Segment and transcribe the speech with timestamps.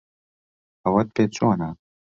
[0.83, 1.69] ئەوەت پێ چۆنە؟